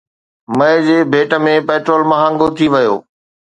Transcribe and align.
مئي 0.57 0.77
جي 0.87 0.97
ڀيٽ 1.11 1.31
۾ 1.45 1.49
پيٽرول 1.67 2.01
مهانگو 2.11 2.47
ٿي 2.57 2.65
ويو 2.73 2.95